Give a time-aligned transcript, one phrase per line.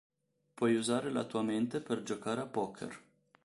[0.55, 3.01] Puoi usare la tua mente per giocare a poker.”.